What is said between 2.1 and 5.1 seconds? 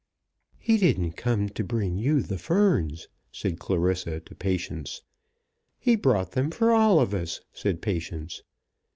the ferns," said Clarissa to Patience.